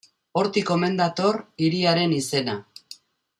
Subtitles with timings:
[0.39, 2.57] Hortik omen dator hiriaren izena.